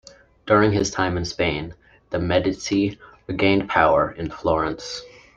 During 0.47 0.71
his 0.71 0.89
time 0.89 1.15
in 1.15 1.25
Spain, 1.25 1.75
the 2.09 2.17
Medici 2.17 2.99
regained 3.27 3.69
power 3.69 4.09
in 4.11 4.31
Florence. 4.31 5.03